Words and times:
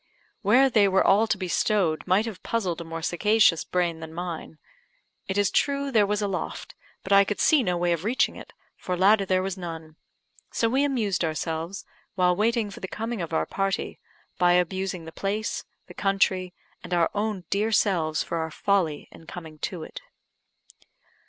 Where 0.41 0.67
they 0.67 0.87
were 0.87 1.05
all 1.05 1.27
to 1.27 1.37
be 1.37 1.47
stowed 1.47 2.07
might 2.07 2.25
have 2.25 2.41
puzzled 2.41 2.81
a 2.81 2.83
more 2.83 3.03
sagacious 3.03 3.63
brain 3.63 3.99
than 3.99 4.15
mine. 4.15 4.57
It 5.27 5.37
is 5.37 5.51
true 5.51 5.91
there 5.91 6.07
was 6.07 6.23
a 6.23 6.27
loft, 6.27 6.73
but 7.03 7.13
I 7.13 7.23
could 7.23 7.39
see 7.39 7.61
no 7.61 7.77
way 7.77 7.93
of 7.93 8.03
reaching 8.03 8.35
it, 8.35 8.51
for 8.75 8.97
ladder 8.97 9.25
there 9.27 9.43
was 9.43 9.59
none, 9.59 9.97
so 10.49 10.69
we 10.69 10.83
amused 10.83 11.23
ourselves, 11.23 11.85
while 12.15 12.35
waiting 12.35 12.71
for 12.71 12.79
the 12.79 12.87
coming 12.87 13.21
of 13.21 13.31
our 13.31 13.45
party, 13.45 13.99
by 14.39 14.53
abusing 14.53 15.05
the 15.05 15.11
place, 15.11 15.65
the 15.85 15.93
country, 15.93 16.51
and 16.83 16.95
our 16.95 17.11
own 17.13 17.43
dear 17.51 17.71
selves 17.71 18.23
for 18.23 18.39
our 18.39 18.49
folly 18.49 19.07
in 19.11 19.27
coming 19.27 19.59
to 19.59 19.83
it. 19.83 20.01